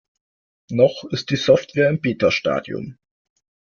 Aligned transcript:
Noch 0.71 1.03
ist 1.11 1.29
die 1.29 1.35
Software 1.35 1.87
im 1.91 2.01
Beta-Stadium. 2.01 2.97